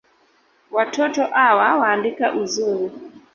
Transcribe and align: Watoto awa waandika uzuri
Watoto 0.71 1.23
awa 1.47 1.75
waandika 1.79 2.33
uzuri 2.41 2.91